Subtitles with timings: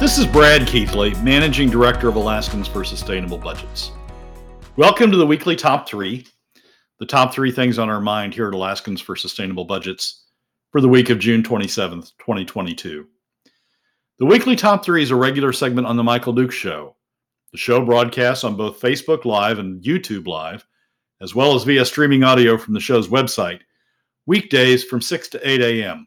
[0.00, 3.92] This is Brad Keithley, Managing Director of Alaskans for Sustainable Budgets.
[4.78, 6.26] Welcome to the weekly top three,
[6.98, 10.24] the top three things on our mind here at Alaskans for Sustainable Budgets
[10.72, 13.06] for the week of June 27th, 2022.
[14.18, 16.96] The weekly top three is a regular segment on The Michael Duke Show.
[17.52, 20.66] The show broadcasts on both Facebook Live and YouTube Live,
[21.20, 23.60] as well as via streaming audio from the show's website,
[24.24, 26.06] weekdays from 6 to 8 a.m.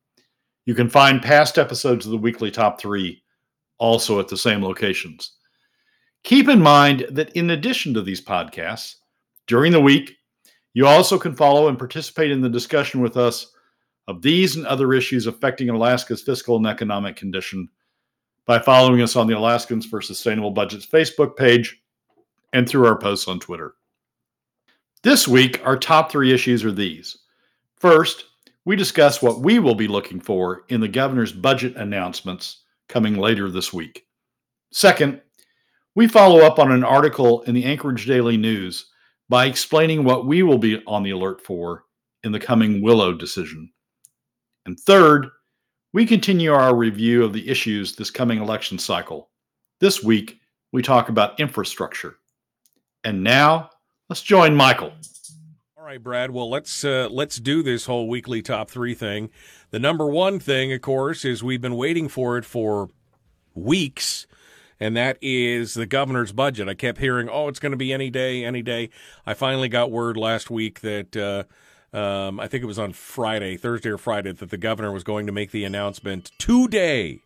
[0.65, 3.23] You can find past episodes of the weekly top three
[3.77, 5.33] also at the same locations.
[6.23, 8.95] Keep in mind that in addition to these podcasts,
[9.47, 10.17] during the week,
[10.73, 13.51] you also can follow and participate in the discussion with us
[14.07, 17.67] of these and other issues affecting Alaska's fiscal and economic condition
[18.45, 21.81] by following us on the Alaskans for Sustainable Budgets Facebook page
[22.53, 23.75] and through our posts on Twitter.
[25.03, 27.17] This week, our top three issues are these.
[27.77, 28.25] First,
[28.65, 33.49] we discuss what we will be looking for in the governor's budget announcements coming later
[33.49, 34.05] this week.
[34.71, 35.21] Second,
[35.95, 38.87] we follow up on an article in the Anchorage Daily News
[39.29, 41.85] by explaining what we will be on the alert for
[42.23, 43.71] in the coming Willow decision.
[44.65, 45.27] And third,
[45.93, 49.29] we continue our review of the issues this coming election cycle.
[49.79, 50.39] This week,
[50.71, 52.17] we talk about infrastructure.
[53.03, 53.71] And now,
[54.09, 54.93] let's join Michael
[55.91, 56.31] right, Brad.
[56.31, 59.29] Well, let's uh, let's do this whole weekly top three thing.
[59.71, 62.89] The number one thing, of course, is we've been waiting for it for
[63.53, 64.25] weeks,
[64.79, 66.69] and that is the governor's budget.
[66.69, 68.89] I kept hearing, "Oh, it's going to be any day, any day."
[69.25, 73.57] I finally got word last week that uh, um, I think it was on Friday,
[73.57, 77.19] Thursday or Friday, that the governor was going to make the announcement today,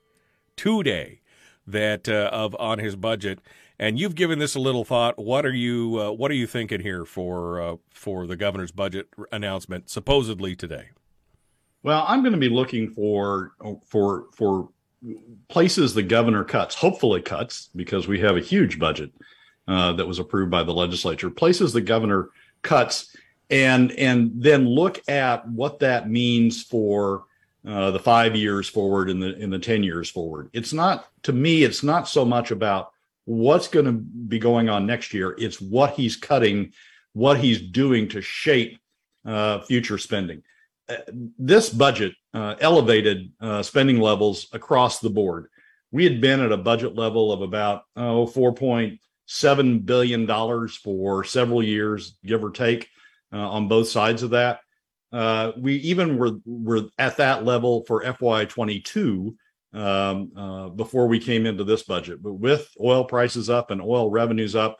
[0.55, 1.21] today,
[1.67, 3.37] that uh, of on his budget
[3.79, 5.17] and you've given this a little thought.
[5.17, 9.07] What are you uh, What are you thinking here for uh, for the governor's budget
[9.31, 10.89] announcement supposedly today?
[11.83, 13.51] Well, I'm going to be looking for
[13.85, 14.69] for for
[15.49, 19.11] places the governor cuts, hopefully cuts, because we have a huge budget
[19.67, 21.29] uh, that was approved by the legislature.
[21.29, 22.29] Places the governor
[22.61, 23.15] cuts,
[23.49, 27.25] and and then look at what that means for
[27.67, 30.49] uh, the five years forward and the in the ten years forward.
[30.53, 31.63] It's not to me.
[31.63, 32.93] It's not so much about
[33.25, 35.35] what's going to be going on next year.
[35.37, 36.71] It's what he's cutting,
[37.13, 38.79] what he's doing to shape
[39.25, 40.43] uh, future spending.
[40.87, 40.97] Uh,
[41.37, 45.47] this budget uh, elevated uh, spending levels across the board.
[45.91, 52.17] We had been at a budget level of about oh, $4.7 billion for several years,
[52.23, 52.89] give or take,
[53.33, 54.59] uh, on both sides of that.
[55.11, 59.35] Uh, we even were, were at that level for FY22
[59.75, 62.23] um, uh, before we came into this budget.
[62.23, 64.77] But with oil prices up and oil revenues up,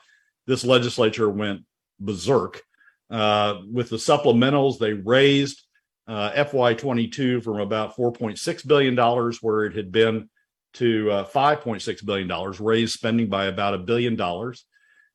[0.48, 1.62] this legislature went
[2.00, 2.62] berserk.
[3.10, 5.62] Uh, with the supplementals, they raised
[6.08, 8.96] uh, FY22 from about $4.6 billion,
[9.42, 10.30] where it had been,
[10.74, 14.66] to uh, $5.6 billion, raised spending by about a billion dollars.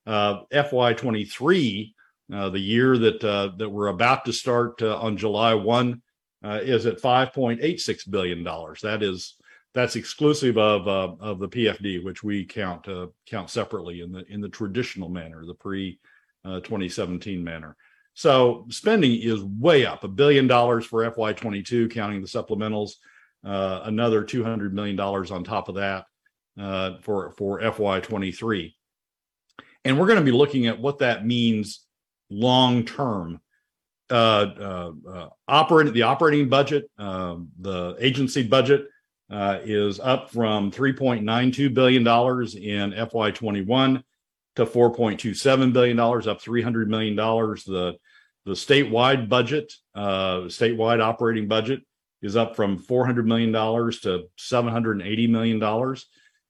[0.07, 1.93] Uh, FY23,
[2.33, 3.21] uh, the year that
[3.59, 6.01] that we're about to start on July 1,
[6.45, 8.43] is at $5.86 billion.
[8.43, 9.37] That is
[9.73, 14.25] that's exclusive of uh, of the PFD, which we count uh, count separately in the
[14.29, 15.99] in the traditional manner, the pre
[16.45, 17.77] uh, 2017 manner.
[18.15, 22.93] So spending is way up, a billion dollars for FY22, counting the supplementals,
[23.45, 26.07] uh, another 200 million dollars on top of that
[26.59, 28.75] uh, for for FY23,
[29.85, 31.87] and we're going to be looking at what that means
[32.29, 33.41] long term.
[34.11, 34.91] Uh,
[35.47, 38.89] operating the operating budget, the agency budget
[39.31, 44.03] uh, is up from $3.92 billion in FY21
[44.57, 47.17] to $4.27 billion, up $300 million.
[47.17, 47.97] The,
[48.45, 51.83] the statewide budget, uh, statewide operating budget,
[52.23, 55.97] is up from $400 million to $780 million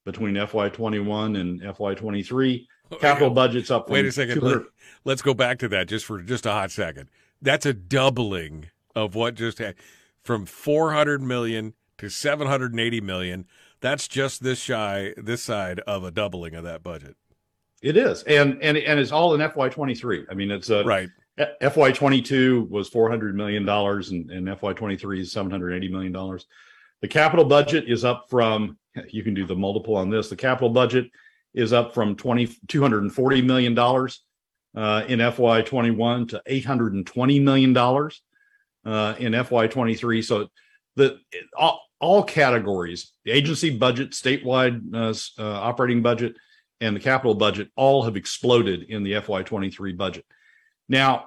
[0.04, 2.66] between FY21 and FY23.
[2.98, 3.88] Capital budget's up.
[3.88, 4.42] Wait a second.
[4.42, 4.62] Let,
[5.04, 7.08] let's go back to that just for just a hot second.
[7.40, 9.76] That's a doubling of what just had
[10.24, 13.46] from 400 million to 780 million.
[13.80, 17.16] That's just this shy this side of a doubling of that budget.
[17.82, 18.22] It is.
[18.24, 20.26] And and and it's all in FY23.
[20.30, 21.08] I mean it's a Right.
[21.38, 26.46] FY22 was 400 million dollars and, and FY23 is 780 million dollars.
[27.00, 30.28] The capital budget is up from you can do the multiple on this.
[30.28, 31.10] The capital budget
[31.52, 40.24] is up from 20, $240 million uh, in FY21 to $820 million uh, in FY23.
[40.24, 40.48] So
[41.00, 41.18] the
[41.56, 46.36] all, all categories, the agency budget, statewide uh, uh operating budget,
[46.80, 50.24] and the capital budget all have exploded in the FY23 budget.
[50.88, 51.26] Now,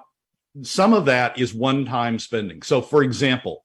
[0.62, 2.62] some of that is one-time spending.
[2.62, 3.64] So, for example,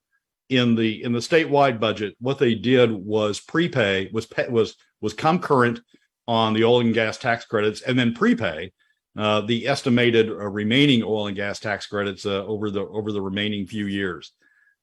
[0.49, 5.39] in the in the statewide budget, what they did was prepay was was was come
[5.39, 5.79] current
[6.27, 8.71] on the oil and gas tax credits, and then prepay
[9.17, 13.21] uh, the estimated uh, remaining oil and gas tax credits uh, over the over the
[13.21, 14.33] remaining few years.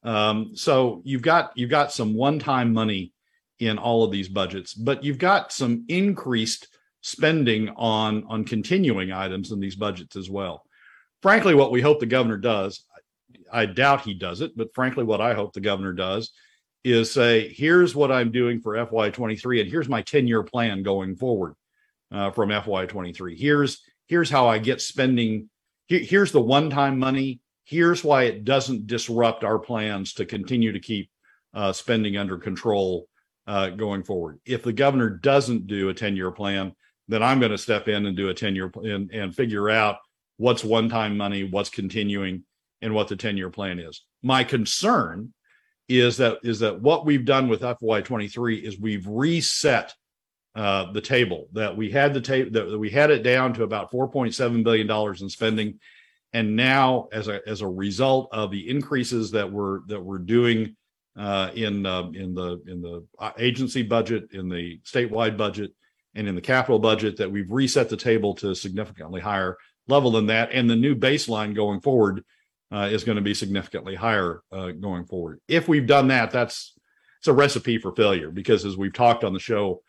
[0.07, 3.11] Um, so you've got you've got some one-time money
[3.59, 6.69] in all of these budgets, but you've got some increased
[7.01, 10.63] spending on on continuing items in these budgets as well.
[11.21, 12.85] Frankly, what we hope the governor does,
[13.51, 16.31] I doubt he does it, but frankly, what I hope the governor does
[16.85, 21.17] is say, here's what I'm doing for FY23, and here's my 10 year plan going
[21.17, 21.55] forward
[22.13, 23.37] uh, from FY23.
[23.37, 25.49] Here's here's how I get spending.
[25.87, 27.41] Here, here's the one time money.
[27.67, 31.11] Here's why it doesn't disrupt our plans to continue to keep
[31.53, 33.09] uh, spending under control
[33.45, 34.39] uh, going forward.
[34.45, 36.73] If the governor doesn't do a 10 year plan,
[37.09, 39.97] then I'm going to step in and do a 10 year and, and figure out
[40.37, 42.43] what's one time money, what's continuing,
[42.81, 44.01] and what the 10 year plan is.
[44.23, 45.33] My concern
[45.89, 49.93] is that is that what we've done with FY23 is we've reset
[50.55, 53.91] uh, the table that we had the table that we had it down to about
[53.91, 55.79] 4.7 billion dollars in spending,
[56.33, 60.75] and now as a as a result of the increases that we're that we're doing
[61.17, 65.71] uh, in uh, in the in the uh, agency budget, in the statewide budget,
[66.15, 69.57] and in the capital budget, that we've reset the table to a significantly higher
[69.87, 72.23] level than that, and the new baseline going forward
[72.71, 75.39] uh, is going to be significantly higher uh, going forward.
[75.47, 76.73] If we've done that, that's
[77.19, 79.81] it's a recipe for failure because as we've talked on the show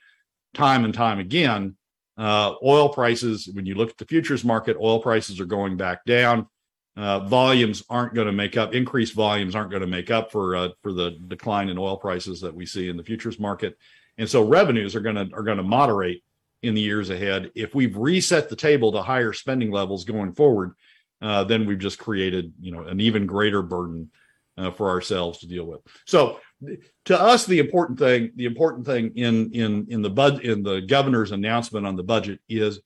[0.55, 1.77] time and time again,
[2.19, 6.05] uh, oil prices, when you look at the futures market, oil prices are going back
[6.05, 6.49] down.
[6.97, 10.57] Uh, volumes aren't going to make up increased volumes aren't going to make up for
[10.57, 13.79] uh, for the decline in oil prices that we see in the futures market,
[14.19, 16.25] and so revenues are going to are going to moderate
[16.65, 17.53] in the years ahead.
[17.55, 20.73] If we've reset the table to higher spending levels going forward,
[21.23, 24.11] uh, then we've just created you know an even greater burden
[24.57, 25.81] uh, for ourselves to deal with.
[26.05, 26.41] So
[27.05, 30.81] to us, the important thing the important thing in in in the bud in the
[30.81, 32.81] governor's announcement on the budget is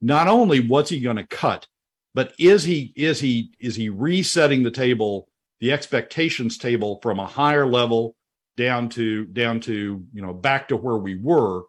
[0.00, 1.66] not only what's he going to cut,
[2.14, 5.28] but is he is he is he resetting the table
[5.60, 8.16] the expectations table from a higher level
[8.56, 11.62] down to down to you know back to where we were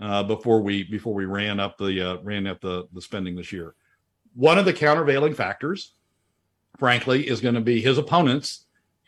[0.00, 3.52] uh, before we before we ran up the uh, ran up the the spending this
[3.52, 3.74] year.
[4.34, 5.92] One of the countervailing factors,
[6.76, 8.65] frankly, is going to be his opponents,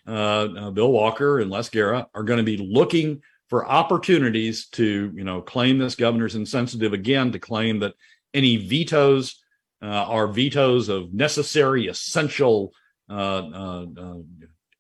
[0.09, 5.13] uh, uh, Bill Walker and Les Gara, are going to be looking for opportunities to,
[5.15, 7.95] you know, claim this governor's insensitive again, to claim that
[8.35, 9.43] any vetoes
[9.83, 12.73] uh, are vetoes of necessary, essential,
[13.09, 13.87] uh,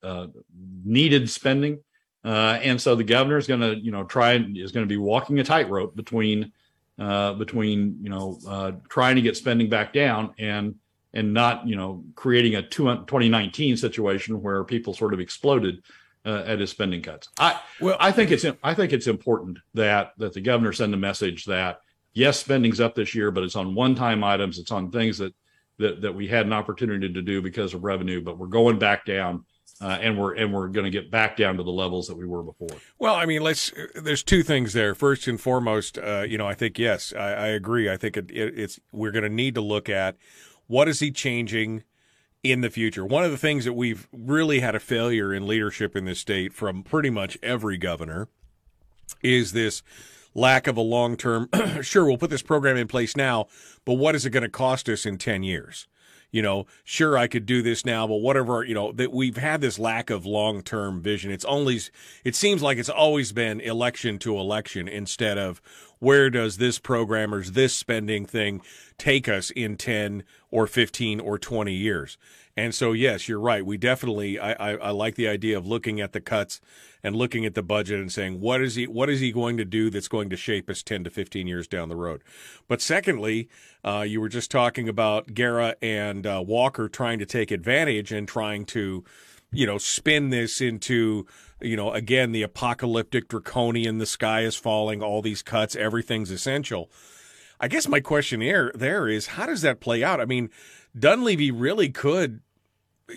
[0.02, 0.26] uh,
[0.84, 1.78] needed spending.
[2.24, 4.98] and so the governor is going to, you know, try and is going to be
[4.98, 6.52] walking a tightrope between
[6.98, 10.74] uh, between you know uh, trying to get spending back down and
[11.12, 15.82] and not you know creating a 2019 situation where people sort of exploded
[16.26, 17.28] uh, at his spending cuts.
[17.38, 20.98] I well, I think it's I think it's important that that the governor send a
[20.98, 21.80] message that
[22.12, 24.58] yes, spending's up this year, but it's on one-time items.
[24.58, 25.34] It's on things that
[25.78, 29.04] that that we had an opportunity to do because of revenue, but we're going back
[29.06, 29.44] down
[29.80, 32.26] uh, and we're and we're going to get back down to the levels that we
[32.26, 32.68] were before.
[32.98, 33.72] Well, I mean, let's.
[33.94, 34.94] There's two things there.
[34.94, 37.88] First and foremost, uh, you know, I think yes, I, I agree.
[37.88, 40.16] I think it, it, it's we're going to need to look at
[40.68, 41.82] what is he changing
[42.42, 43.04] in the future.
[43.04, 46.52] One of the things that we've really had a failure in leadership in this state
[46.52, 48.28] from pretty much every governor
[49.22, 49.82] is this
[50.34, 51.48] lack of a long term.
[51.82, 53.46] sure, we'll put this program in place now,
[53.84, 55.88] but what is it going to cost us in ten years?
[56.30, 59.60] You know, sure I could do this now, but whatever, you know, that we've had
[59.60, 61.30] this lack of long term vision.
[61.30, 61.80] It's only,
[62.24, 65.62] it seems like it's always been election to election instead of
[65.98, 68.60] where does this programmer's this spending thing
[68.98, 72.18] take us in 10 or 15 or 20 years?
[72.58, 73.64] And so, yes, you're right.
[73.64, 76.60] We definitely, I, I, I like the idea of looking at the cuts
[77.04, 79.64] and looking at the budget and saying what is he what is he going to
[79.64, 82.24] do that's going to shape us 10 to 15 years down the road?
[82.66, 83.48] But secondly
[83.84, 88.26] uh, you were just talking about Gara and uh, Walker trying to take advantage and
[88.26, 89.04] trying to
[89.52, 91.26] you know spin this into
[91.60, 96.90] you know again the apocalyptic draconian the sky is falling all these cuts everything's essential.
[97.60, 100.20] I guess my question here there is how does that play out?
[100.20, 100.50] I mean
[100.98, 102.40] Dunleavy really could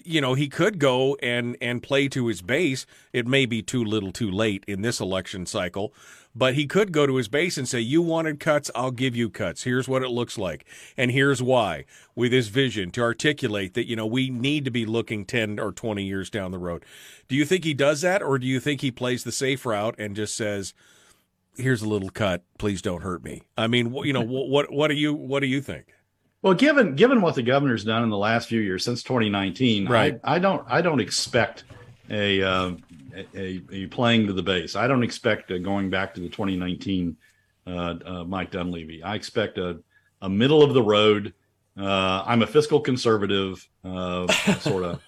[0.03, 2.85] you know, he could go and and play to his base.
[3.13, 5.93] It may be too little, too late in this election cycle,
[6.35, 9.29] but he could go to his base and say, "You wanted cuts, I'll give you
[9.29, 9.63] cuts.
[9.63, 13.95] Here's what it looks like, and here's why." With his vision to articulate that, you
[13.95, 16.85] know, we need to be looking ten or twenty years down the road.
[17.27, 19.95] Do you think he does that, or do you think he plays the safe route
[19.97, 20.73] and just says?
[21.57, 22.43] Here's a little cut.
[22.57, 23.41] Please don't hurt me.
[23.57, 25.87] I mean, you know, what what do you what do you think?
[26.41, 30.19] Well, given given what the governor's done in the last few years since 2019, right.
[30.23, 31.65] I, I don't I don't expect
[32.09, 32.71] a, uh,
[33.35, 34.75] a, a playing to the base.
[34.75, 37.15] I don't expect going back to the 2019
[37.67, 39.03] uh, uh, Mike Dunleavy.
[39.03, 39.81] I expect a
[40.21, 41.33] a middle of the road.
[41.77, 44.27] Uh, I'm a fiscal conservative, uh,
[44.59, 45.01] sort of.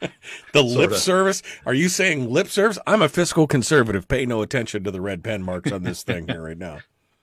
[0.52, 1.42] the lip service?
[1.64, 2.78] Are you saying lip service?
[2.86, 4.08] I'm a fiscal conservative.
[4.08, 6.80] Pay no attention to the red pen marks on this thing here right now.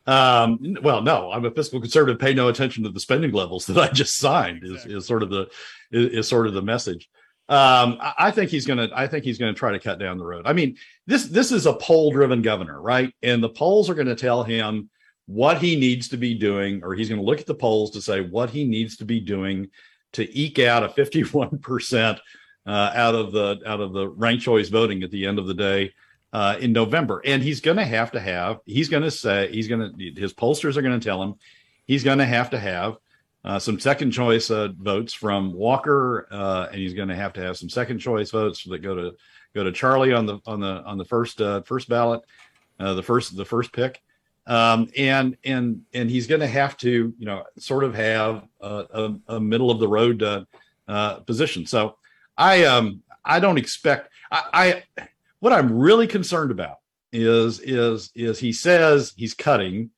[0.07, 2.19] Um, well, no, I'm a fiscal conservative.
[2.19, 4.63] Pay no attention to the spending levels that I just signed.
[4.63, 4.95] Is, exactly.
[4.95, 5.49] is sort of the
[5.91, 7.09] is, is, sort of the message.
[7.49, 8.89] Um, I, I think he's gonna.
[8.93, 10.45] I think he's gonna try to cut down the road.
[10.45, 13.13] I mean, this this is a poll driven governor, right?
[13.23, 14.89] And the polls are going to tell him
[15.27, 18.01] what he needs to be doing, or he's going to look at the polls to
[18.01, 19.69] say what he needs to be doing
[20.13, 22.19] to eke out a 51 percent
[22.65, 25.53] uh, out of the out of the ranked choice voting at the end of the
[25.53, 25.91] day
[26.35, 27.21] uh, in November.
[27.23, 30.33] And he's going to have to have, he's going to say, he's going to, his
[30.33, 31.35] pollsters are going to tell him
[31.85, 32.97] he's going to have to have
[33.45, 37.41] uh, some second choice uh, votes from Walker, uh, and he's going to have to
[37.41, 39.15] have some second choice votes that go to
[39.53, 42.21] go to Charlie on the on the on the first uh, first ballot,
[42.79, 44.01] uh, the first the first pick,
[44.47, 48.85] um, and and and he's going to have to you know sort of have a,
[49.29, 50.47] a, a middle of the road
[51.27, 51.67] position.
[51.67, 51.97] So
[52.35, 55.07] I um I don't expect I, I
[55.45, 56.77] what I'm really concerned about
[57.13, 59.91] is is is he says he's cutting,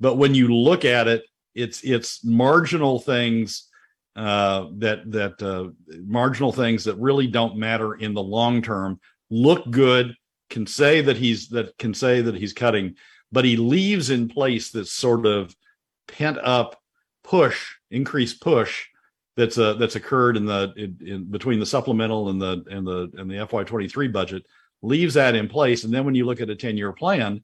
[0.00, 3.68] but when you look at it, it's it's marginal things
[4.16, 5.68] uh, that that uh,
[6.06, 8.98] marginal things that really don't matter in the long term.
[9.28, 10.14] Look good,
[10.48, 12.94] can say that he's that can say that he's cutting,
[13.30, 15.54] but he leaves in place this sort of
[16.08, 16.80] pent up
[17.22, 18.86] push, increased push
[19.36, 23.10] that's uh, that's occurred in the in, in, between the supplemental and the and the
[23.18, 24.46] and the FY23 budget
[24.84, 25.84] leaves that in place.
[25.84, 27.42] And then when you look at a 10 year plan,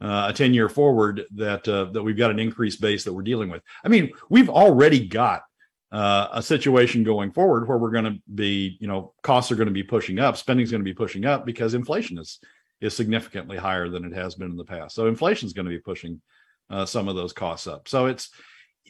[0.00, 3.22] uh, a 10 year forward that uh, that we've got an increased base that we're
[3.22, 3.62] dealing with.
[3.84, 5.42] I mean, we've already got
[5.90, 9.68] uh, a situation going forward where we're going to be, you know, costs are going
[9.68, 12.38] to be pushing up, spending is going to be pushing up because inflation is
[12.80, 14.94] is significantly higher than it has been in the past.
[14.94, 16.20] So inflation is going to be pushing
[16.70, 17.88] uh, some of those costs up.
[17.88, 18.30] So it's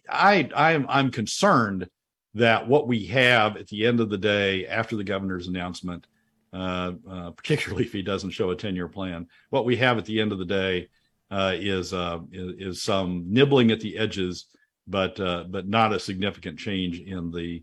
[0.08, 1.88] I I'm I'm concerned
[2.34, 6.06] that what we have at the end of the day after the governor's announcement
[6.52, 9.26] uh, uh, particularly if he doesn't show a 10 year plan.
[9.50, 10.88] What we have at the end of the day
[11.30, 14.46] uh, is, uh, is, is some nibbling at the edges,
[14.86, 17.62] but uh, but not a significant change in the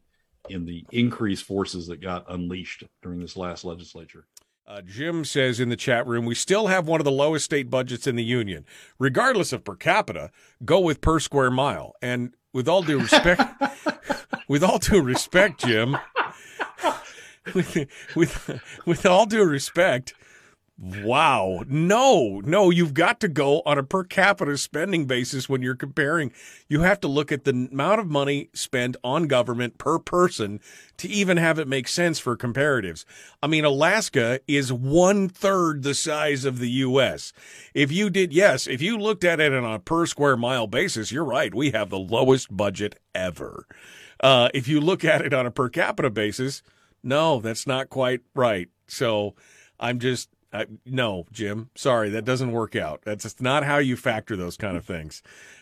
[0.50, 4.27] in the increased forces that got unleashed during this last legislature.
[4.68, 7.70] Uh, Jim says in the chat room, we still have one of the lowest state
[7.70, 8.65] budgets in the union.
[8.98, 10.32] Regardless of per capita,
[10.63, 11.94] go with per square mile.
[12.01, 13.42] And with all due respect,
[14.48, 15.98] with all due respect, Jim,
[17.54, 20.14] with, with, with all due respect,
[20.78, 25.75] wow, no, no, you've got to go on a per capita spending basis when you're
[25.75, 26.34] comparing.
[26.68, 30.60] You have to look at the amount of money spent on government per person
[30.98, 33.06] to even have it make sense for comparatives.
[33.42, 37.32] I mean, Alaska is one third the size of the U.S.
[37.74, 41.12] If you did, yes, if you looked at it on a per square mile basis,
[41.12, 41.54] you're right.
[41.56, 43.66] We have the lowest budget ever.
[44.20, 46.64] Uh, if you look at it on a per capita basis,
[47.06, 48.68] no, that's not quite right.
[48.88, 49.36] So
[49.80, 53.02] I'm just, I, no, Jim, sorry, that doesn't work out.
[53.06, 55.22] That's not how you factor those kind of things.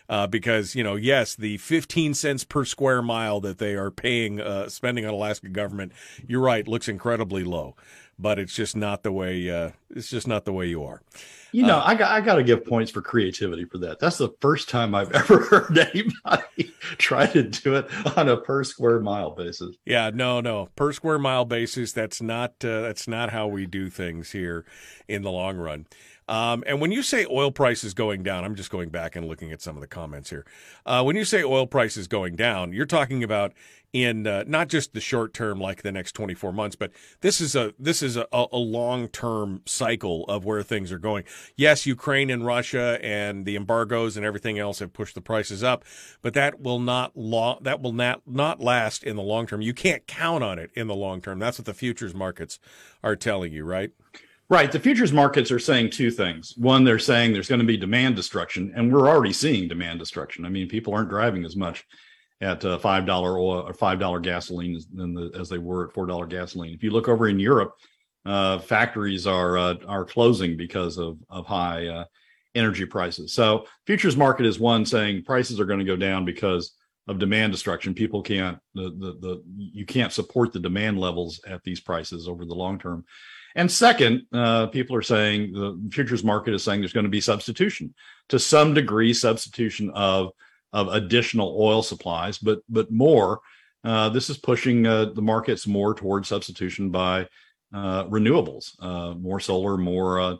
[0.09, 4.39] Uh, because, you know, yes, the 15 cents per square mile that they are paying,
[4.41, 5.91] uh, spending on Alaska government,
[6.27, 7.75] you're right, looks incredibly low
[8.17, 11.01] but it's just not the way uh, it's just not the way you are.
[11.51, 13.99] You know, uh, I got I got to give points for creativity for that.
[13.99, 18.63] That's the first time I've ever heard anybody try to do it on a per
[18.63, 19.75] square mile basis.
[19.85, 21.91] Yeah, no, no, per square mile basis.
[21.91, 24.65] That's not uh, that's not how we do things here
[25.07, 25.85] in the long run.
[26.27, 29.51] Um, and when you say oil prices going down, I'm just going back and looking
[29.51, 30.45] at some of the comments here.
[30.85, 33.53] Uh, when you say oil prices going down, you're talking about
[33.93, 37.55] in uh, not just the short term, like the next 24 months, but this is
[37.55, 41.23] a this is a, a long term cycle of where things are going.
[41.55, 45.85] Yes, Ukraine and Russia and the embargoes and everything else have pushed the prices up,
[46.23, 49.61] but that will not lo- that will not not last in the long term.
[49.61, 51.37] You can't count on it in the long term.
[51.37, 52.57] That's what the futures markets
[53.03, 53.91] are telling you, right?
[54.49, 54.71] Right.
[54.71, 56.53] The futures markets are saying two things.
[56.57, 60.45] One, they're saying there's going to be demand destruction, and we're already seeing demand destruction.
[60.45, 61.85] I mean, people aren't driving as much
[62.41, 65.93] at uh, five dollar oil or five dollar gasoline as, the, as they were at
[65.93, 66.73] four dollar gasoline.
[66.73, 67.73] If you look over in Europe,
[68.25, 72.05] uh, factories are uh, are closing because of of high uh,
[72.53, 73.33] energy prices.
[73.33, 76.73] So futures market is one saying prices are going to go down because
[77.07, 77.93] of demand destruction.
[77.93, 82.45] People can't the, the the you can't support the demand levels at these prices over
[82.45, 83.05] the long term.
[83.55, 87.21] And second, uh, people are saying the futures market is saying there's going to be
[87.21, 87.93] substitution
[88.29, 90.31] to some degree, substitution of
[90.71, 93.41] of additional oil supplies, but but more.
[93.83, 97.27] Uh, this is pushing uh, the markets more towards substitution by
[97.73, 100.35] uh, renewables, uh, more solar, more uh,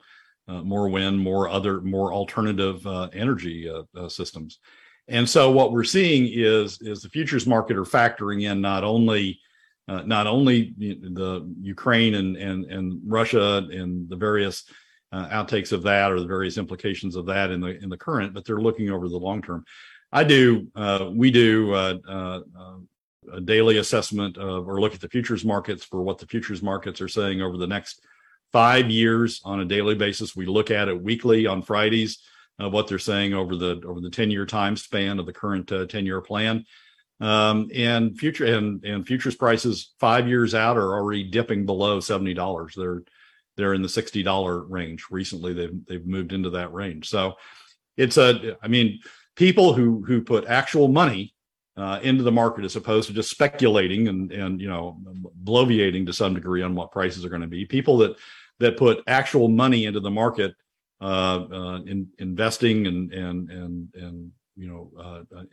[0.48, 3.72] more wind, more other more alternative energy
[4.10, 4.60] systems.
[5.08, 9.40] And so what we're seeing is is the futures market are factoring in not only
[9.88, 14.64] uh, not only the Ukraine and and and Russia and the various
[15.12, 18.34] uh, outtakes of that or the various implications of that in the in the current,
[18.34, 19.64] but they're looking over the long term.
[20.12, 20.68] I do.
[20.76, 22.40] Uh, we do uh, uh,
[23.32, 27.02] a daily assessment of or look at the futures markets for what the futures markets
[27.02, 28.02] are saying over the next
[28.52, 30.36] five years on a daily basis.
[30.36, 32.20] We look at it weekly on Fridays
[32.60, 35.72] of what they're saying over the over the 10 year time span of the current
[35.72, 36.66] uh, 10 year plan
[37.24, 42.34] um, and future and and futures prices five years out are already dipping below seventy
[42.34, 42.74] dollars.
[42.76, 43.04] They're
[43.56, 45.06] they're in the sixty dollar range.
[45.10, 47.10] Recently, they've they've moved into that range.
[47.10, 47.36] So
[47.96, 49.00] it's a I mean
[49.38, 51.34] people who who put actual money
[51.78, 55.00] uh, into the market as opposed to just speculating and and you know
[55.46, 57.66] bloviating to some degree on what prices are going to be.
[57.66, 58.18] People that
[58.60, 60.56] that put actual money into the market,
[61.00, 65.44] uh, uh, in investing and and and and you know, uh, uh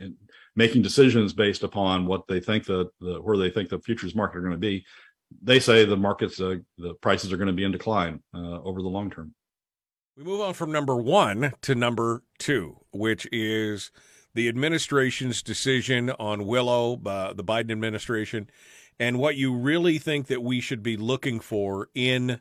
[0.57, 4.39] making decisions based upon what they think the, the where they think the futures market
[4.39, 4.85] are going to be.
[5.43, 8.83] They say the markets, uh, the prices are going to be in decline uh, over
[8.83, 9.35] the long term.
[10.17, 13.91] We move on from number one to number two, which is
[14.35, 18.51] the administration's decision on Willow, uh, the Biden administration,
[18.99, 22.41] and what you really think that we should be looking for in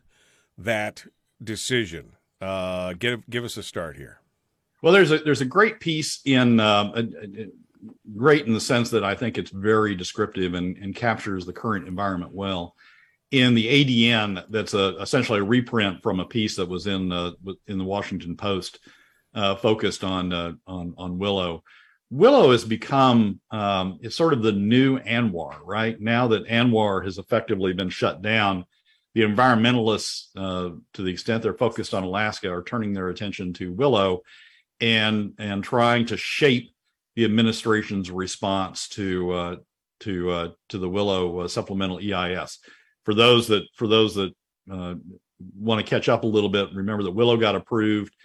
[0.57, 1.05] that
[1.41, 2.15] decision.
[2.41, 4.19] Uh, give give us a start here.
[4.81, 7.47] Well, there's a there's a great piece in uh, a, a,
[8.15, 11.87] great in the sense that I think it's very descriptive and, and captures the current
[11.87, 12.75] environment well.
[13.31, 17.35] In the ADN, that's a, essentially a reprint from a piece that was in the
[17.67, 18.79] in the Washington Post,
[19.35, 21.63] uh, focused on uh, on on Willow.
[22.11, 25.99] Willow has become um, it's sort of the new ANWR, right?
[26.01, 28.65] Now that ANWR has effectively been shut down,
[29.13, 33.71] the environmentalists, uh, to the extent they're focused on Alaska, are turning their attention to
[33.71, 34.23] Willow
[34.81, 36.71] and and trying to shape
[37.15, 39.55] the administration's response to uh,
[40.01, 42.59] to uh, to the Willow uh, supplemental EIS.
[43.03, 44.33] For those that for those that
[44.71, 44.95] uh,
[45.57, 48.15] want to catch up a little bit, remember that Willow got approved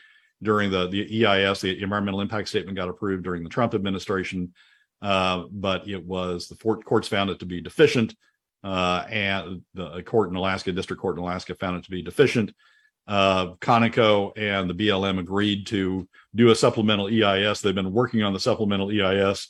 [0.43, 4.53] during the the EIS, the environmental impact statement got approved during the Trump administration,
[5.03, 8.15] uh, but it was the courts found it to be deficient,
[8.63, 12.53] uh, and the court in Alaska, district court in Alaska, found it to be deficient
[13.07, 17.61] uh, Conoco and the BLM agreed to do a supplemental EIS.
[17.61, 19.49] They've been working on the supplemental EIS,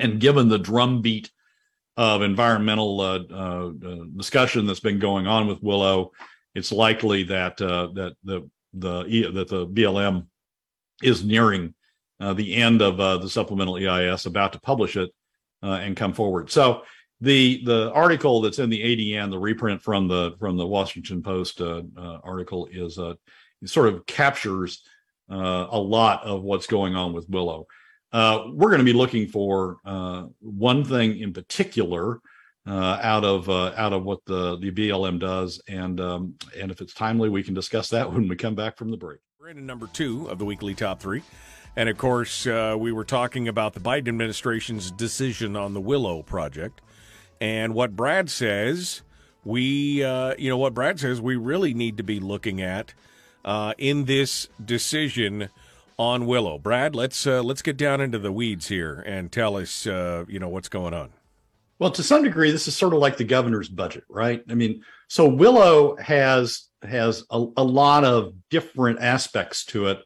[0.00, 1.30] and given the drumbeat
[1.96, 6.12] of environmental uh, uh, uh, discussion that's been going on with Willow,
[6.54, 10.26] it's likely that uh, that the the that the BLM
[11.02, 11.74] is nearing
[12.20, 15.10] uh, the end of the supplemental EIS, about to publish it
[15.62, 16.50] and come forward.
[16.50, 16.82] So
[17.22, 21.60] the the article that's in the ADN, the reprint from the from the Washington Post
[21.60, 23.14] uh, uh, article, is uh,
[23.64, 24.82] sort of captures
[25.30, 27.68] uh, a lot of what's going on with Willow.
[28.12, 32.20] Uh, we're going to be looking for uh, one thing in particular
[32.66, 37.28] out of out of what the the BLM does, and um, and if it's timely,
[37.28, 39.20] we can discuss that when we come back from the break.
[39.38, 41.22] We're in number two of the weekly top three.
[41.74, 46.82] And of course, we were talking about the Biden administration's decision on the Willow project.
[47.42, 49.02] And what Brad says,
[49.44, 52.94] we, uh, you know, what Brad says, we really need to be looking at
[53.44, 55.48] uh, in this decision
[55.98, 56.56] on Willow.
[56.56, 60.38] Brad, let's uh, let's get down into the weeds here and tell us, uh, you
[60.38, 61.10] know, what's going on.
[61.80, 64.44] Well, to some degree, this is sort of like the governor's budget, right?
[64.48, 69.98] I mean, so Willow has has a, a lot of different aspects to it,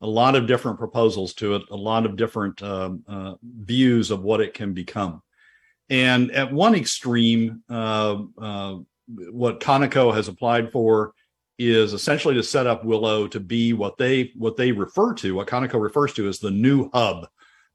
[0.00, 4.22] a lot of different proposals to it, a lot of different um, uh, views of
[4.22, 5.22] what it can become.
[5.90, 11.12] And at one extreme, uh, uh, what Conoco has applied for
[11.58, 15.46] is essentially to set up Willow to be what they what they refer to, what
[15.46, 17.28] Conoco refers to as the new hub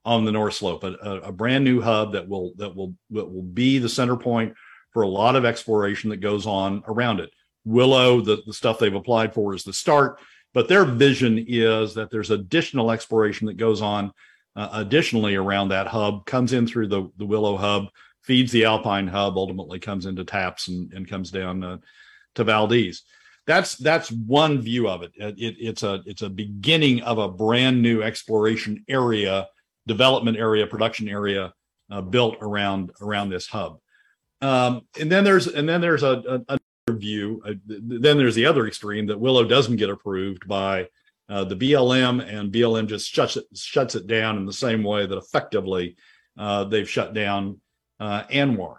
[0.06, 0.94] on the North Slope, a,
[1.24, 4.54] a brand new hub that will that will that will be the center point
[4.92, 7.30] for a lot of exploration that goes on around it.
[7.64, 10.20] Willow, the, the stuff they've applied for is the start,
[10.54, 14.12] but their vision is that there's additional exploration that goes on
[14.60, 17.86] uh, additionally around that hub, comes in through the, the Willow hub,
[18.24, 21.78] feeds the Alpine hub, ultimately comes into TAPS and, and comes down uh,
[22.36, 23.04] to Valdez.
[23.48, 25.12] That's that's one view of it.
[25.16, 25.56] It, it.
[25.60, 29.48] It's a it's a beginning of a brand new exploration area,
[29.88, 31.54] development area, production area
[31.90, 33.80] uh, built around around this hub.
[34.42, 37.42] Um, and then there's and then there's a, a another view.
[37.46, 40.90] Uh, then there's the other extreme that Willow doesn't get approved by
[41.30, 45.06] uh, the BLM, and BLM just shuts it shuts it down in the same way
[45.06, 45.96] that effectively
[46.38, 47.60] uh, they've shut down
[48.00, 48.78] uh, ANWR.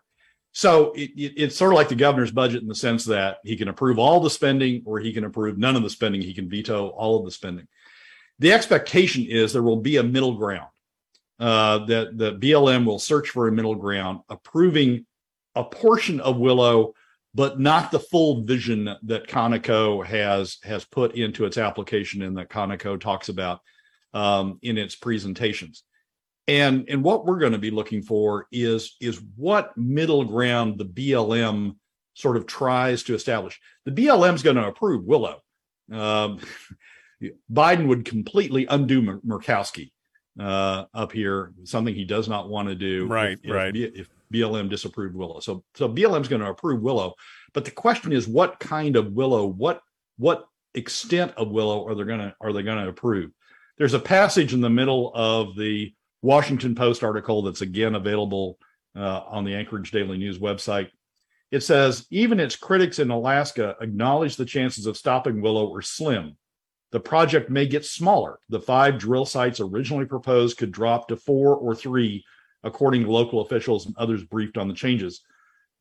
[0.52, 3.56] So it, it, it's sort of like the governor's budget in the sense that he
[3.56, 6.20] can approve all the spending, or he can approve none of the spending.
[6.20, 7.68] He can veto all of the spending.
[8.40, 10.68] The expectation is there will be a middle ground.
[11.38, 15.06] Uh, that the BLM will search for a middle ground, approving
[15.54, 16.92] a portion of Willow,
[17.34, 22.50] but not the full vision that Conoco has has put into its application and that
[22.50, 23.60] Conoco talks about
[24.14, 25.84] um, in its presentations.
[26.48, 30.84] And and what we're going to be looking for is is what middle ground the
[30.84, 31.76] BLM
[32.14, 33.60] sort of tries to establish.
[33.84, 35.40] The BLM is going to approve Willow.
[35.92, 36.40] Um,
[37.52, 39.92] Biden would completely undo Murkowski
[40.38, 43.06] uh, up here, something he does not want to do.
[43.06, 43.76] Right, if, right.
[43.76, 47.14] If, if BLM disapproved Willow, so so BLM is going to approve Willow,
[47.52, 49.46] but the question is, what kind of Willow?
[49.46, 49.80] What
[50.18, 53.30] what extent of Willow are they going to are they going to approve?
[53.78, 58.58] There's a passage in the middle of the Washington Post article that's again available
[58.96, 60.90] uh, on the Anchorage Daily News website.
[61.50, 66.36] It says even its critics in Alaska acknowledge the chances of stopping Willow are slim
[66.92, 68.38] the project may get smaller.
[68.48, 72.24] The five drill sites originally proposed could drop to four or three,
[72.64, 75.22] according to local officials and others briefed on the changes.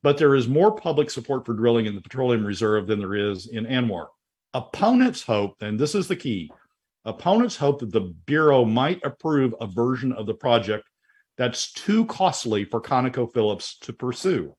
[0.02, 3.48] But there is more public support for drilling in the petroleum reserve than there is
[3.48, 4.06] in ANWR.
[4.54, 6.50] Opponents hope, and this is the key
[7.04, 10.84] opponents hope that the Bureau might approve a version of the project
[11.38, 14.54] that's too costly for ConocoPhillips to pursue.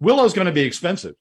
[0.00, 1.14] Willow is going to be expensive.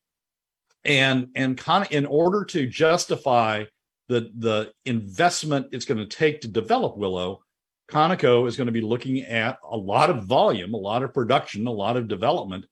[0.85, 3.65] And, and Con- in order to justify
[4.07, 7.41] the the investment it's going to take to develop Willow,
[7.89, 11.67] Conoco is going to be looking at a lot of volume, a lot of production,
[11.67, 12.65] a lot of development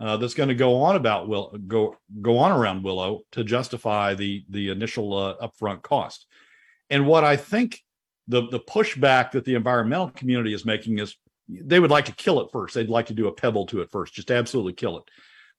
[0.00, 4.14] uh, that's going to go on about will go go on around Willow to justify
[4.14, 6.26] the the initial uh, upfront cost.
[6.90, 7.80] And what I think
[8.28, 11.16] the the pushback that the environmental community is making is
[11.48, 12.74] they would like to kill it first.
[12.74, 15.04] They'd like to do a pebble to it first, just absolutely kill it.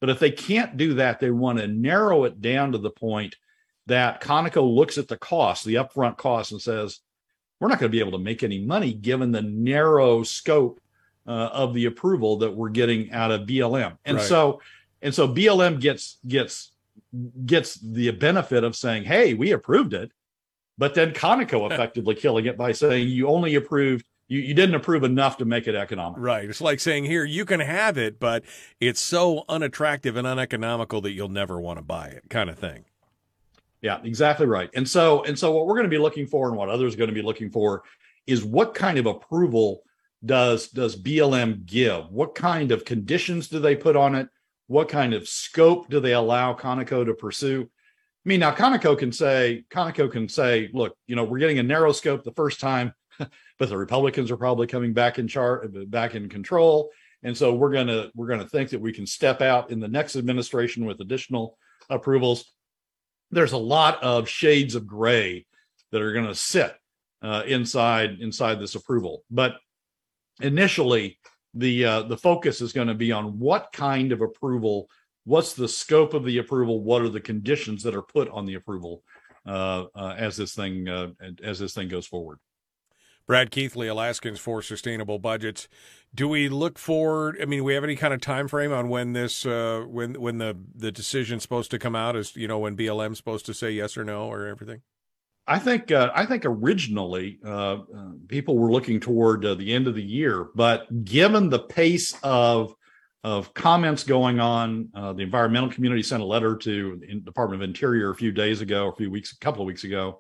[0.02, 3.36] But if they can't do that, they want to narrow it down to the point
[3.86, 7.00] that Conoco looks at the cost, the upfront cost, and says,
[7.64, 10.82] we're not going to be able to make any money given the narrow scope
[11.26, 13.98] uh, of the approval that we're getting out of BLM.
[14.04, 14.26] And right.
[14.26, 14.60] so,
[15.02, 16.74] and so BLM gets gets
[17.46, 20.12] gets the benefit of saying, "Hey, we approved it,"
[20.78, 25.04] but then Conoco effectively killing it by saying, "You only approved." You, you didn't approve
[25.04, 26.18] enough to make it economic.
[26.18, 26.50] Right.
[26.50, 28.44] It's like saying, here, you can have it, but
[28.80, 32.86] it's so unattractive and uneconomical that you'll never want to buy it, kind of thing.
[33.84, 34.70] Yeah, exactly right.
[34.74, 36.98] And so and so what we're going to be looking for and what others are
[36.98, 37.84] going to be looking for
[38.26, 39.84] is what kind of approval
[40.26, 42.10] does does BLM give?
[42.10, 44.30] What kind of conditions do they put on it?
[44.68, 47.64] What kind of scope do they allow Conoco to pursue?
[47.64, 51.64] I mean, now Conoco can say Conoco can say, look, you know, we're getting a
[51.64, 56.16] narrow scope the first time, but the Republicans are probably coming back in chart back
[56.16, 56.90] in control,
[57.22, 60.16] and so we're gonna we're gonna think that we can step out in the next
[60.16, 61.58] administration with additional
[61.90, 62.53] approvals
[63.34, 65.46] there's a lot of shades of gray
[65.92, 66.76] that are going to sit
[67.22, 69.24] uh, inside inside this approval.
[69.32, 69.56] But
[70.42, 71.20] initially,
[71.54, 74.90] the uh, the focus is going to be on what kind of approval,
[75.26, 78.56] what's the scope of the approval, what are the conditions that are put on the
[78.56, 79.04] approval
[79.46, 81.10] uh, uh as this thing uh,
[81.44, 82.40] as this thing goes forward.
[83.26, 85.70] Brad Keithley, Alaskans for Sustainable Budgets.
[86.14, 87.36] Do we look for?
[87.42, 90.38] I mean, we have any kind of time frame on when this, uh, when when
[90.38, 92.16] the the decision's supposed to come out?
[92.16, 94.82] Is you know when BLM's supposed to say yes or no or everything?
[95.48, 99.88] I think uh, I think originally uh, uh people were looking toward uh, the end
[99.88, 102.76] of the year, but given the pace of
[103.24, 107.68] of comments going on, uh, the environmental community sent a letter to the Department of
[107.68, 110.20] Interior a few days ago, a few weeks, a couple of weeks ago,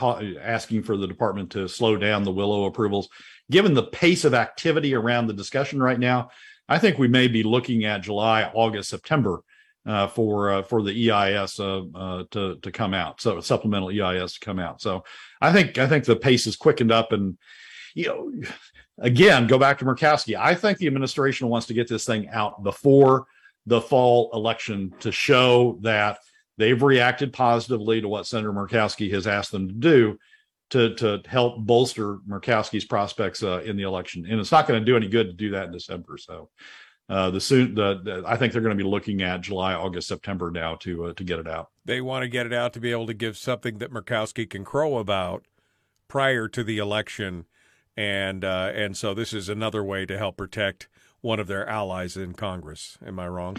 [0.00, 3.08] asking for the department to slow down the Willow approvals.
[3.50, 6.30] Given the pace of activity around the discussion right now,
[6.68, 9.42] I think we may be looking at July, August, September
[9.86, 13.20] uh, for uh, for the EIS uh, uh, to to come out.
[13.20, 14.82] So supplemental EIS to come out.
[14.82, 15.04] So
[15.40, 17.38] I think I think the pace is quickened up, and
[17.94, 18.32] you know,
[18.98, 20.38] again, go back to Murkowski.
[20.38, 23.26] I think the administration wants to get this thing out before
[23.66, 26.18] the fall election to show that
[26.58, 30.18] They've reacted positively to what Senator Murkowski has asked them to do.
[30.70, 34.26] to to help bolster Murkowski's prospects uh, in the election.
[34.28, 36.18] And it's not going to do any good to do that in December.
[36.18, 36.50] So
[37.08, 40.08] uh, the soon the, the, I think they're going to be looking at July, August,
[40.08, 41.68] September now to uh, to get it out.
[41.86, 44.62] They want to get it out to be able to give something that Murkowski can
[44.62, 45.46] crow about
[46.06, 47.46] prior to the election,
[47.96, 50.88] and uh, and so this is another way to help protect
[51.22, 52.98] one of their allies in Congress.
[53.02, 53.56] Am I wrong?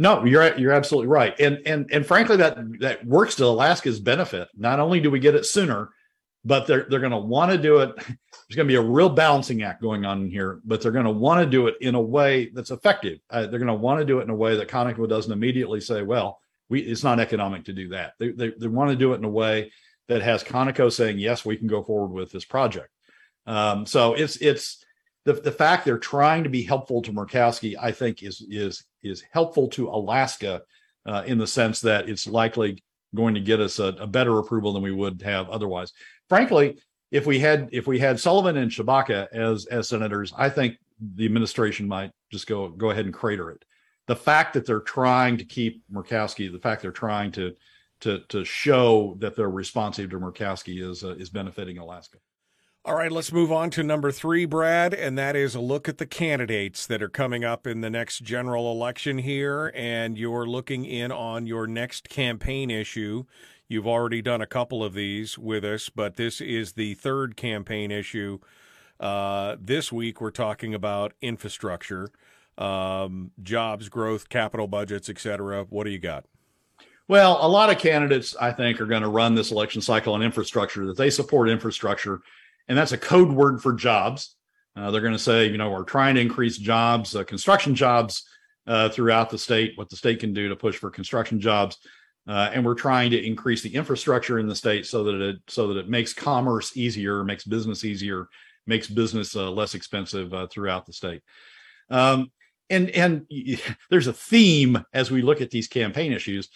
[0.00, 4.48] No, you're you're absolutely right, and and and frankly, that that works to Alaska's benefit.
[4.56, 5.90] Not only do we get it sooner,
[6.42, 7.94] but they're they're going to want to do it.
[7.96, 11.10] There's going to be a real balancing act going on here, but they're going to
[11.10, 13.18] want to do it in a way that's effective.
[13.28, 15.82] Uh, they're going to want to do it in a way that Conoco doesn't immediately
[15.82, 19.12] say, "Well, we it's not economic to do that." They they, they want to do
[19.12, 19.70] it in a way
[20.08, 22.88] that has Conoco saying, "Yes, we can go forward with this project."
[23.46, 24.82] Um, so it's it's
[25.24, 29.22] the the fact they're trying to be helpful to Murkowski, I think, is is is
[29.30, 30.62] helpful to Alaska
[31.06, 32.82] uh, in the sense that it's likely
[33.14, 35.92] going to get us a, a better approval than we would have otherwise
[36.30, 36.78] frankly,
[37.10, 40.78] if we had if we had Sullivan and Tshibaka as as senators, I think
[41.16, 43.62] the administration might just go go ahead and crater it.
[44.06, 47.54] The fact that they're trying to keep Murkowski, the fact they're trying to
[48.00, 52.18] to to show that they're responsive to Murkowski is uh, is benefiting Alaska.
[52.82, 55.98] All right, let's move on to number three, Brad, and that is a look at
[55.98, 59.70] the candidates that are coming up in the next general election here.
[59.74, 63.24] And you're looking in on your next campaign issue.
[63.68, 67.90] You've already done a couple of these with us, but this is the third campaign
[67.90, 68.38] issue.
[68.98, 72.08] Uh, this week, we're talking about infrastructure,
[72.56, 75.66] um, jobs, growth, capital budgets, etc.
[75.68, 76.24] What do you got?
[77.08, 80.22] Well, a lot of candidates, I think, are going to run this election cycle on
[80.22, 82.22] infrastructure, that they support infrastructure.
[82.68, 84.36] And that's a code word for jobs.
[84.76, 88.24] Uh, they're going to say, you know, we're trying to increase jobs, uh, construction jobs
[88.66, 91.78] uh, throughout the state, what the state can do to push for construction jobs.
[92.28, 95.68] Uh, and we're trying to increase the infrastructure in the state so that it so
[95.68, 98.28] that it makes commerce easier, makes business easier,
[98.66, 101.22] makes business uh, less expensive uh, throughout the state.
[101.88, 102.30] Um,
[102.68, 103.26] and and
[103.90, 106.48] there's a theme as we look at these campaign issues.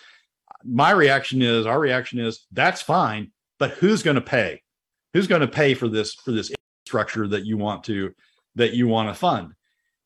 [0.63, 4.63] My reaction is, our reaction is, that's fine, but who's going to pay?
[5.15, 8.13] Who's going to pay for this for this infrastructure that you want to
[8.57, 9.55] that you want to fund?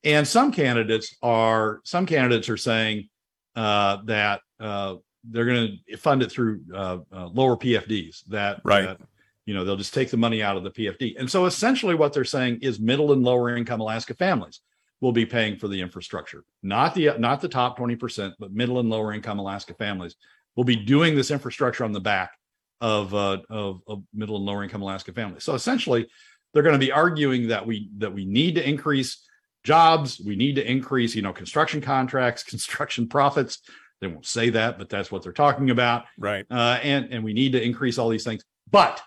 [0.03, 3.09] And some candidates are some candidates are saying
[3.55, 8.23] uh, that uh, they're going to fund it through uh, uh, lower PFDs.
[8.27, 8.85] That right.
[8.85, 9.01] That,
[9.45, 12.13] you know they'll just take the money out of the PFD, and so essentially what
[12.13, 14.59] they're saying is middle and lower income Alaska families
[15.01, 18.79] will be paying for the infrastructure, not the not the top twenty percent, but middle
[18.79, 20.15] and lower income Alaska families
[20.55, 22.38] will be doing this infrastructure on the back
[22.81, 25.43] of, uh, of, of middle and lower income Alaska families.
[25.43, 26.07] So essentially,
[26.53, 29.25] they're going to be arguing that we that we need to increase
[29.63, 33.59] jobs, we need to increase you know construction contracts, construction profits,
[34.01, 36.05] they won't say that, but that's what they're talking about.
[36.17, 36.45] Right.
[36.49, 38.43] Uh, and and we need to increase all these things.
[38.71, 39.01] But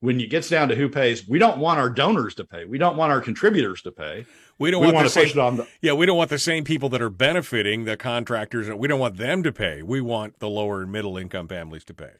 [0.00, 2.64] when it gets down to who pays, we don't want our donors to pay.
[2.64, 4.24] We don't want our contributors to pay.
[4.58, 6.30] We don't we want, want to same, push it on the Yeah, we don't want
[6.30, 8.70] the same people that are benefiting the contractors.
[8.70, 9.82] We don't want them to pay.
[9.82, 12.12] We want the lower and middle income families to pay.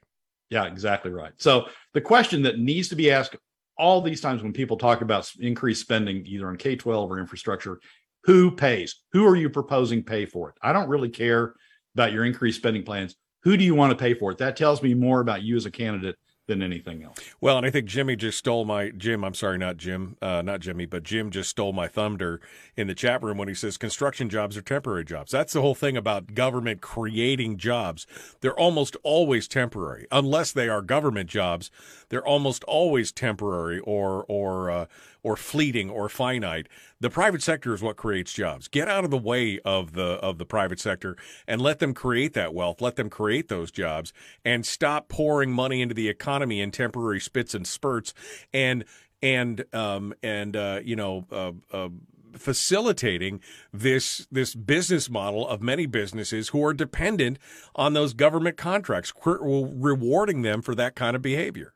[0.51, 1.33] Yeah, exactly right.
[1.39, 3.37] So the question that needs to be asked
[3.79, 7.81] all these times when people talk about increased spending either on K-12 or infrastructure,
[8.25, 8.97] who pays?
[9.13, 10.57] Who are you proposing pay for it?
[10.61, 11.55] I don't really care
[11.95, 13.17] about your increased spending plans.
[13.45, 14.39] Who do you want to pay for it?
[14.39, 16.17] That tells me more about you as a candidate
[16.51, 17.17] than anything else.
[17.41, 19.25] Well, and I think Jimmy just stole my Jim.
[19.25, 22.41] I'm sorry, not Jim, uh, not Jimmy, but Jim just stole my thunder
[22.77, 25.31] in the chat room when he says construction jobs are temporary jobs.
[25.31, 28.07] That's the whole thing about government creating jobs.
[28.41, 31.71] They're almost always temporary, unless they are government jobs.
[32.11, 34.87] They're almost always temporary or or uh,
[35.23, 36.68] or fleeting or finite.
[37.01, 38.68] The private sector is what creates jobs.
[38.68, 42.35] Get out of the way of the of the private sector and let them create
[42.35, 42.81] that wealth.
[42.81, 44.12] Let them create those jobs
[44.44, 48.12] and stop pouring money into the economy in temporary spits and spurts
[48.53, 48.85] and
[49.23, 51.88] and um and uh, you know uh, uh,
[52.37, 53.40] facilitating
[53.73, 57.38] this this business model of many businesses who are dependent
[57.75, 61.75] on those government contracts, rewarding them for that kind of behavior.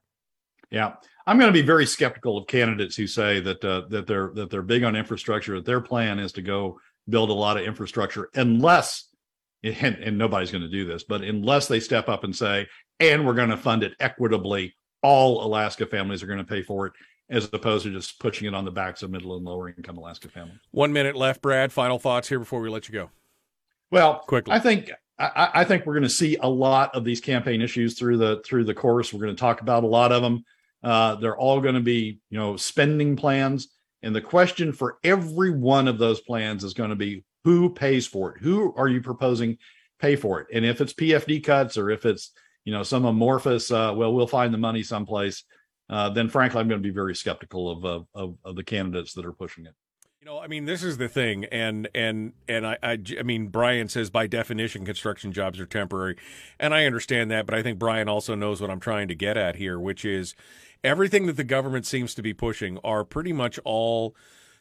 [0.75, 0.95] Yeah.
[1.27, 4.51] I'm going to be very skeptical of candidates who say that uh, that they're that
[4.51, 5.55] they're big on infrastructure.
[5.55, 9.09] That their plan is to go build a lot of infrastructure, unless
[9.65, 12.67] and, and nobody's going to do this, but unless they step up and say,
[13.01, 16.87] and we're going to fund it equitably, all Alaska families are going to pay for
[16.87, 16.93] it,
[17.31, 20.29] as opposed to just pushing it on the backs of middle and lower income Alaska
[20.29, 20.59] families.
[20.71, 21.73] One minute left, Brad.
[21.73, 23.11] Final thoughts here before we let you go.
[23.91, 27.21] Well, quickly, I think I, I think we're going to see a lot of these
[27.21, 29.13] campaign issues through the through the course.
[29.13, 30.45] We're going to talk about a lot of them.
[30.85, 33.69] Uh, they're all going to be, you know, spending plans.
[34.03, 38.07] And the question for every one of those plans is going to be who pays
[38.07, 38.43] for it?
[38.43, 39.57] Who are you proposing
[39.99, 40.49] pay for it?
[40.53, 42.33] And if it's PFD cuts or if it's,
[42.65, 45.45] you know, some amorphous, uh, well, we'll find the money someplace.
[45.91, 49.13] uh, then frankly, I'm going to be very skeptical of, of, of of the candidates
[49.15, 49.75] that are pushing it.
[50.21, 53.49] You know, I mean, this is the thing, and and and I, I, I mean,
[53.49, 56.17] Brian says by definition, construction jobs are temporary,
[56.59, 59.37] and I understand that, but I think Brian also knows what I'm trying to get
[59.37, 60.35] at here, which is
[60.85, 64.15] everything that the government seems to be pushing are pretty much all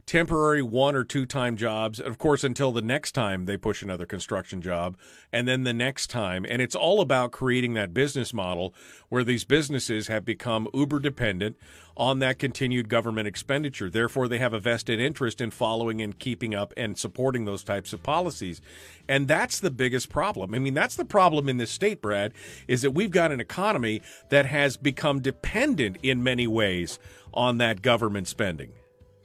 [0.05, 4.05] temporary one or two time jobs, of course, until the next time they push another
[4.05, 4.97] construction job,
[5.31, 6.45] and then the next time.
[6.47, 8.73] And it's all about creating that business model
[9.09, 11.57] where these businesses have become uber dependent
[11.95, 13.89] on that continued government expenditure.
[13.89, 17.93] Therefore, they have a vested interest in following and keeping up and supporting those types
[17.93, 18.61] of policies.
[19.07, 20.55] And that's the biggest problem.
[20.55, 22.33] I mean, that's the problem in this state, Brad,
[22.67, 26.99] is that we've got an economy that has become dependent in many ways
[27.33, 28.71] on that government spending.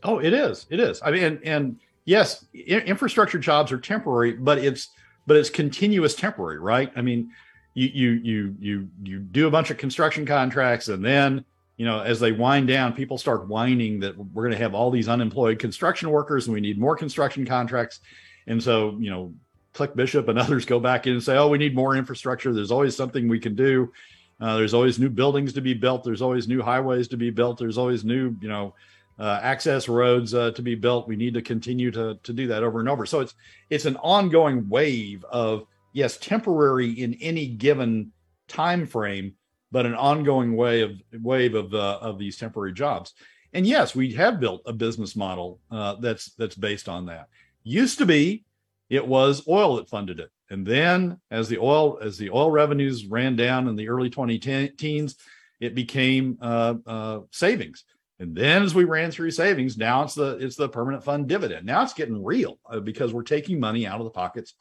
[0.03, 0.67] Oh, it is.
[0.71, 1.01] It is.
[1.05, 4.89] I mean, and, and yes, infrastructure jobs are temporary, but it's
[5.27, 6.91] but it's continuous temporary, right?
[6.97, 7.31] I mean,
[7.75, 11.45] you you you you you do a bunch of construction contracts, and then
[11.77, 14.91] you know as they wind down, people start whining that we're going to have all
[14.91, 18.01] these unemployed construction workers, and we need more construction contracts,
[18.47, 19.33] and so you know.
[19.75, 22.53] Click Bishop and others go back in and say, "Oh, we need more infrastructure.
[22.53, 23.93] There's always something we can do.
[24.41, 26.05] Uh, there's always new buildings to be built.
[26.05, 27.59] There's always new highways to be built.
[27.59, 28.75] There's always new, you know,
[29.19, 31.09] uh, access roads uh, to be built.
[31.09, 33.07] We need to continue to to do that over and over.
[33.07, 33.35] So it's
[33.71, 38.13] it's an ongoing wave of yes, temporary in any given
[38.47, 39.35] time frame,
[39.73, 43.15] but an ongoing way of wave of uh, of these temporary jobs.
[43.53, 47.29] And yes, we have built a business model uh, that's that's based on that.
[47.65, 48.45] Used to be,
[48.89, 53.07] it was oil that funded it, and then as the oil as the oil revenues
[53.07, 55.17] ran down in the early 20 teens,
[55.61, 57.85] it became uh, uh, savings
[58.21, 61.67] and then as we ran through savings, now it's the it's the permanent fund dividend.
[61.67, 64.55] Now it's getting real uh, because we're taking money out of the pockets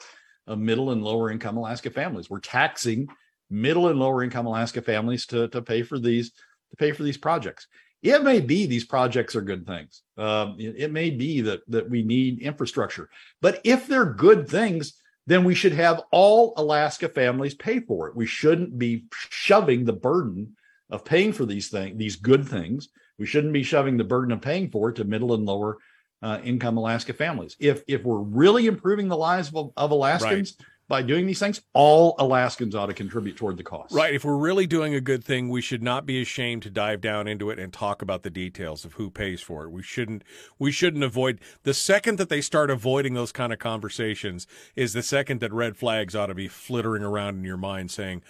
[0.46, 2.30] of middle and lower income Alaska families.
[2.30, 3.08] We're taxing
[3.50, 7.18] middle and lower income Alaska families to to pay for these to pay for these
[7.18, 7.68] projects.
[8.04, 10.04] It may be these projects are good things.
[10.18, 13.10] Um, it, it may be that that we need infrastructure,
[13.42, 18.16] but if they're good things, then we should have all Alaska families pay for it.
[18.16, 20.56] We shouldn't be shoving the burden
[20.92, 24.42] of paying for these things, these good things, we shouldn't be shoving the burden of
[24.42, 25.78] paying for it to middle and lower
[26.22, 27.56] uh, income Alaska families.
[27.60, 30.68] If if we're really improving the lives of, of Alaskans right.
[30.88, 33.94] by doing these things, all Alaskans ought to contribute toward the cost.
[33.94, 34.14] Right.
[34.14, 37.28] If we're really doing a good thing, we should not be ashamed to dive down
[37.28, 39.72] into it and talk about the details of who pays for it.
[39.72, 40.24] We shouldn't
[40.58, 45.04] we shouldn't avoid the second that they start avoiding those kind of conversations is the
[45.04, 48.24] second that red flags ought to be flittering around in your mind saying,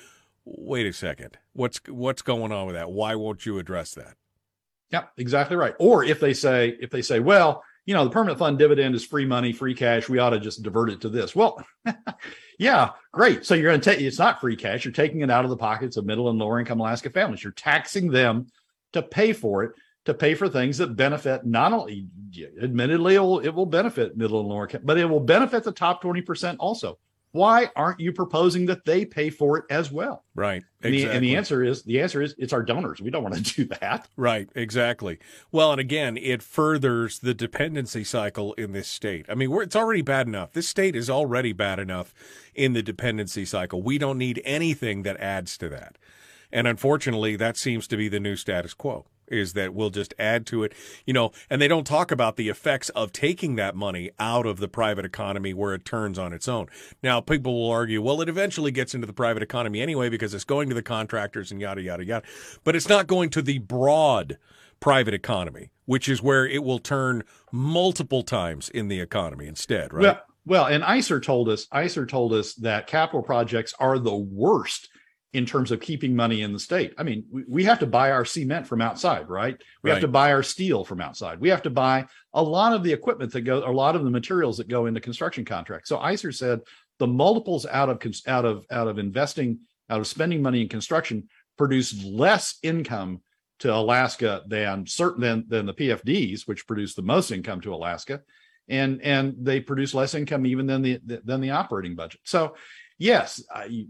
[0.44, 1.38] "Wait a second.
[1.54, 2.92] What's what's going on with that?
[2.92, 4.18] Why won't you address that?"
[4.92, 5.76] Yeah, exactly right.
[5.80, 9.06] Or if they say, if they say, well, you know, the permanent fund dividend is
[9.06, 10.10] free money, free cash.
[10.10, 11.36] We ought to just divert it to this.
[11.36, 11.66] Well,
[12.60, 13.46] yeah, great.
[13.46, 14.84] So you're going to take it's not free cash.
[14.84, 17.44] You're taking it out of the pockets of middle and lower income Alaska families.
[17.44, 18.48] You're taxing them
[18.92, 19.72] to pay for it,
[20.06, 22.08] to pay for things that benefit not only,
[22.62, 26.04] admittedly, it will, it will benefit middle and lower, but it will benefit the top
[26.04, 26.98] 20% also
[27.32, 30.26] why aren't you proposing that they pay for it as well?
[30.34, 30.64] Right.
[30.82, 31.08] And, exactly.
[31.10, 33.02] the, and the answer is the answer is it's our donors.
[33.02, 34.08] We don't want to do that.
[34.16, 34.50] Right.
[34.56, 35.20] Exactly.
[35.52, 39.26] Well, and again, it furthers the dependency cycle in this state.
[39.30, 40.54] I mean, it's already bad enough.
[40.54, 42.14] This state is already bad enough
[42.56, 43.82] in the dependency cycle.
[43.82, 45.98] We don't need anything that adds to that.
[46.52, 50.46] And unfortunately, that seems to be the new status quo is that we'll just add
[50.48, 50.74] to it,
[51.06, 54.60] you know, and they don't talk about the effects of taking that money out of
[54.60, 56.68] the private economy where it turns on its own.
[57.04, 60.44] Now, people will argue, well, it eventually gets into the private economy anyway because it's
[60.44, 62.26] going to the contractors and yada, yada, yada.
[62.64, 64.38] But it's not going to the broad
[64.80, 70.02] private economy, which is where it will turn multiple times in the economy instead, right?
[70.02, 74.88] Well, well, and ISER told us, ISER told us that capital projects are the worst
[75.34, 76.94] in terms of keeping money in the state.
[76.98, 79.58] I mean, we, we have to buy our cement from outside, right?
[79.84, 79.96] We right.
[79.96, 81.40] have to buy our steel from outside.
[81.40, 84.10] We have to buy a lot of the equipment that go, a lot of the
[84.10, 85.90] materials that go into construction contracts.
[85.90, 86.62] So ISER said
[87.00, 89.60] the multiples out of out of out of investing,
[89.90, 93.22] out of spending money in construction, produce less income
[93.60, 98.22] to Alaska than certain than than the PFDs, which produce the most income to Alaska,
[98.70, 102.22] and and they produce less income even than the than the operating budget.
[102.24, 102.56] So
[102.98, 103.44] yes,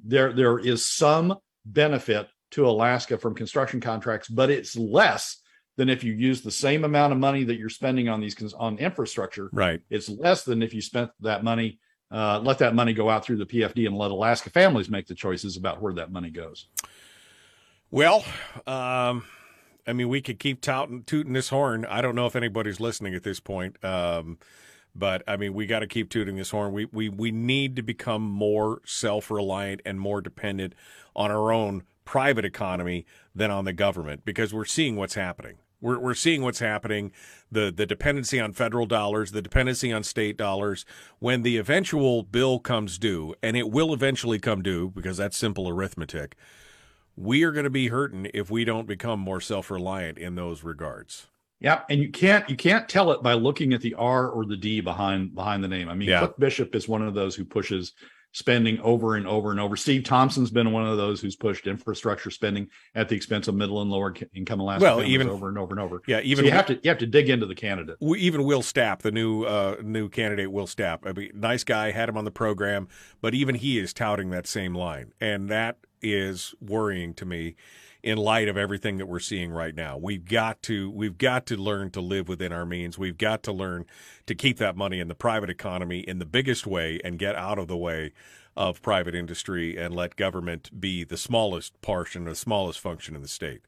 [0.06, 1.36] there there is some
[1.66, 5.42] benefit to Alaska from construction contracts, but it's less
[5.76, 8.78] than if you use the same amount of money that you're spending on these on
[8.78, 9.50] infrastructure.
[9.54, 9.82] Right.
[9.90, 11.80] It's less than if you spent that money,
[12.12, 15.16] uh, let that money go out through the PFD and let Alaska families make the
[15.16, 16.68] choices about where that money goes.
[17.92, 18.26] Well,
[18.66, 19.24] um,
[19.86, 21.86] I mean, we could keep touting, tooting this horn.
[21.86, 23.82] I don't know if anybody's listening at this point.
[23.84, 24.40] Um,
[24.98, 26.74] but I mean, we got to keep tooting this horn.
[26.74, 30.74] We we we need to become more self reliant and more dependent
[31.16, 35.58] on our own private economy than on the government because we're seeing what's happening.
[35.80, 37.12] We're, we're seeing what's happening
[37.52, 40.86] the, the dependency on federal dollars, the dependency on state dollars.
[41.20, 45.70] When the eventual bill comes due, and it will eventually come due because that's simple
[45.70, 46.36] arithmetic,
[47.16, 50.64] we are going to be hurting if we don't become more self reliant in those
[50.64, 51.28] regards.
[51.60, 54.58] Yeah, and you can't you can't tell it by looking at the R or the
[54.58, 55.90] D behind behind the name.
[55.90, 56.20] I mean, yeah.
[56.20, 57.94] Click Bishop is one of those who pushes
[58.34, 59.76] spending over and over and over.
[59.76, 63.82] Steve Thompson's been one of those who's pushed infrastructure spending at the expense of middle
[63.82, 66.04] and lower income Alaska well, even over and over and over.
[66.06, 67.98] Yeah, even so you have to you have to dig into the candidate.
[68.00, 71.08] We, even Will Stapp, the new uh, new candidate, Will Stapp.
[71.08, 72.88] I mean, nice guy, had him on the program,
[73.20, 77.56] but even he is touting that same line, and that is worrying to me
[78.04, 79.98] in light of everything that we're seeing right now.
[79.98, 82.98] We've got to we've got to learn to live within our means.
[82.98, 83.86] We've got to learn
[84.26, 87.60] to keep that money in the private economy in the biggest way and get out
[87.60, 88.14] of the way
[88.56, 93.28] of private industry and let government be the smallest portion, the smallest function in the
[93.28, 93.62] state.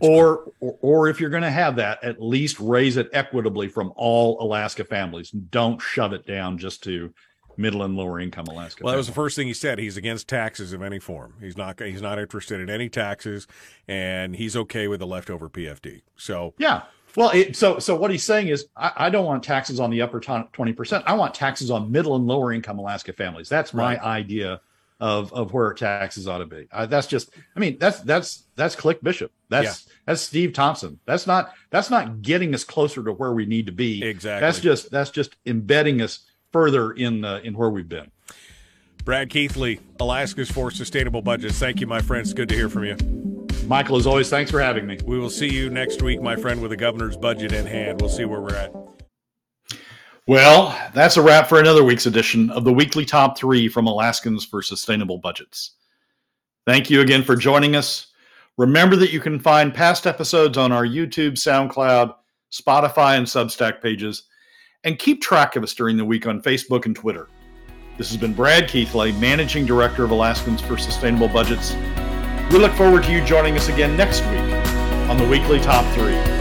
[0.00, 3.92] Or, or, or if you're going to have that, at least raise it equitably from
[3.94, 5.30] all Alaska families.
[5.30, 7.12] Don't shove it down just to
[7.56, 8.84] middle and lower income Alaska.
[8.84, 9.78] Well, that was the first thing he said.
[9.78, 11.34] He's against taxes of any form.
[11.40, 13.46] He's not he's not interested in any taxes,
[13.88, 16.02] and he's okay with the leftover PFD.
[16.16, 16.82] So yeah.
[17.14, 20.00] Well, it, so so what he's saying is, I, I don't want taxes on the
[20.02, 21.04] upper twenty percent.
[21.06, 23.48] I want taxes on middle and lower income Alaska families.
[23.48, 24.02] That's my right.
[24.02, 24.60] idea
[25.02, 26.68] of of where taxes ought to be.
[26.70, 29.32] Uh, that's just, I mean, that's that's that's Click Bishop.
[29.48, 29.92] That's yeah.
[30.06, 31.00] that's Steve Thompson.
[31.06, 34.02] That's not that's not getting us closer to where we need to be.
[34.04, 34.46] Exactly.
[34.46, 36.20] That's just that's just embedding us
[36.52, 38.10] further in uh, in where we've been.
[39.04, 41.58] Brad Keithley, Alaskans for Sustainable Budgets.
[41.58, 42.32] Thank you, my friends.
[42.32, 42.96] Good to hear from you.
[43.66, 44.98] Michael, as always, thanks for having me.
[45.04, 48.00] We will see you next week, my friend, with the governor's budget in hand.
[48.00, 48.72] We'll see where we're at.
[50.28, 54.44] Well, that's a wrap for another week's edition of the weekly top three from Alaskans
[54.44, 55.72] for Sustainable Budgets.
[56.64, 58.08] Thank you again for joining us.
[58.56, 62.14] Remember that you can find past episodes on our YouTube, SoundCloud,
[62.52, 64.24] Spotify, and Substack pages
[64.84, 67.28] and keep track of us during the week on Facebook and Twitter.
[67.98, 71.74] This has been Brad Keithley, Managing Director of Alaskans for Sustainable Budgets.
[72.50, 74.52] We look forward to you joining us again next week
[75.08, 76.31] on the weekly Top 3.